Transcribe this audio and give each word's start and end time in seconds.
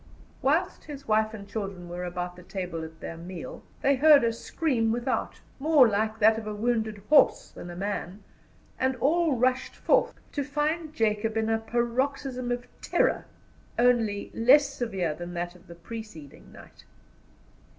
Whilst 0.41 0.85
his 0.85 1.07
wife 1.07 1.31
and 1.31 1.47
children 1.47 1.87
were 1.87 2.03
about 2.05 2.35
the 2.35 2.41
table 2.41 2.83
at 2.83 3.01
their 3.01 3.17
meal, 3.17 3.61
they 3.83 3.97
heard 3.97 4.23
a 4.23 4.33
scream 4.33 4.91
without, 4.91 5.41
more 5.59 5.87
like 5.87 6.17
that 6.17 6.39
of 6.39 6.47
a 6.47 6.55
wounded 6.55 7.03
horse 7.09 7.51
than 7.51 7.69
a 7.69 7.75
man, 7.75 8.23
and 8.79 8.95
all 8.95 9.35
rushed 9.37 9.75
forth, 9.75 10.15
to 10.31 10.43
find 10.43 10.95
Jacob 10.95 11.37
in 11.37 11.49
a 11.51 11.59
paroxysm 11.59 12.51
of 12.51 12.65
terror 12.81 13.25
only 13.77 14.31
less 14.33 14.73
severe 14.73 15.13
than 15.13 15.35
that 15.35 15.53
of 15.53 15.67
the 15.67 15.75
preceding 15.75 16.51
night. 16.51 16.83